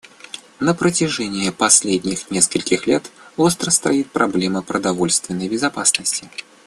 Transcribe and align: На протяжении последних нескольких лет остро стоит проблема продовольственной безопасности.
На 0.59 0.73
протяжении 0.73 1.51
последних 1.51 2.31
нескольких 2.31 2.87
лет 2.87 3.11
остро 3.37 3.69
стоит 3.69 4.09
проблема 4.11 4.63
продовольственной 4.63 5.47
безопасности. 5.47 6.27